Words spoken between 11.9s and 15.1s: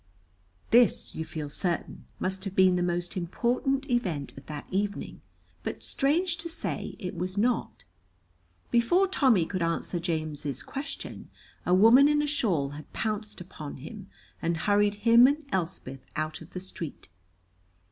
in a shawl had pounced upon him and hurried